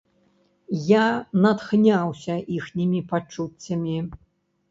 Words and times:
Я 0.91 1.03
натхняўся 1.45 2.35
іхнімі 2.57 3.01
пачуццямі. 3.11 3.97